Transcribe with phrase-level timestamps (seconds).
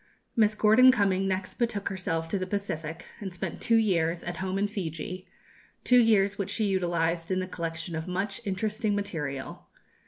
[0.35, 4.57] Miss Gordon Cumming next betook herself to the Pacific, and spent two years "at Home
[4.57, 5.27] in Fiji;"
[5.83, 9.67] two years which she utilized in the collection of much interesting material.